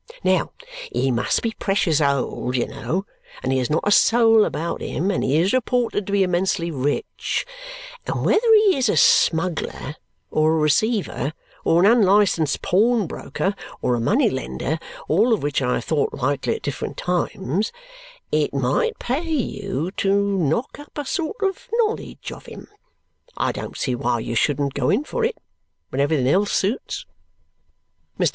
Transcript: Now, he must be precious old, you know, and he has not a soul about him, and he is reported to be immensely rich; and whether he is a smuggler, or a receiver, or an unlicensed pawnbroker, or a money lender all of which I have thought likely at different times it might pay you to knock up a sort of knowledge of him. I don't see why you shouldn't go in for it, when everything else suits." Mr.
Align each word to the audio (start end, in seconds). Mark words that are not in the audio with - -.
Now, 0.23 0.51
he 0.91 1.11
must 1.11 1.43
be 1.43 1.53
precious 1.59 2.01
old, 2.01 2.55
you 2.57 2.65
know, 2.67 3.05
and 3.43 3.51
he 3.51 3.59
has 3.59 3.69
not 3.69 3.83
a 3.87 3.91
soul 3.91 4.45
about 4.45 4.81
him, 4.81 5.11
and 5.11 5.23
he 5.23 5.37
is 5.37 5.53
reported 5.53 6.07
to 6.07 6.11
be 6.11 6.23
immensely 6.23 6.71
rich; 6.71 7.45
and 8.07 8.25
whether 8.25 8.47
he 8.65 8.77
is 8.77 8.89
a 8.89 8.97
smuggler, 8.97 9.95
or 10.31 10.53
a 10.53 10.57
receiver, 10.59 11.33
or 11.63 11.81
an 11.81 11.85
unlicensed 11.91 12.63
pawnbroker, 12.63 13.53
or 13.79 13.93
a 13.93 13.99
money 13.99 14.27
lender 14.31 14.79
all 15.07 15.33
of 15.33 15.43
which 15.43 15.61
I 15.61 15.75
have 15.75 15.85
thought 15.85 16.15
likely 16.15 16.55
at 16.55 16.63
different 16.63 16.97
times 16.97 17.71
it 18.31 18.55
might 18.55 18.97
pay 18.97 19.21
you 19.29 19.91
to 19.97 20.11
knock 20.39 20.79
up 20.79 20.97
a 20.97 21.05
sort 21.05 21.43
of 21.43 21.69
knowledge 21.73 22.31
of 22.31 22.47
him. 22.47 22.67
I 23.37 23.51
don't 23.51 23.77
see 23.77 23.93
why 23.93 24.21
you 24.21 24.33
shouldn't 24.33 24.73
go 24.73 24.89
in 24.89 25.03
for 25.03 25.23
it, 25.23 25.37
when 25.89 25.99
everything 26.01 26.27
else 26.27 26.51
suits." 26.51 27.05
Mr. 28.19 28.29